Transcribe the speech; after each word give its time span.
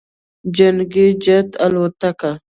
جنګي 0.55 1.07
جت 1.23 1.49
الوتکو 1.65 2.31